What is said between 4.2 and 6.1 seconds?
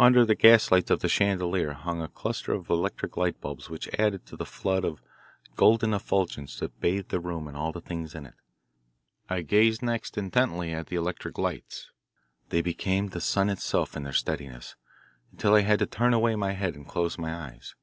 to the flood of golden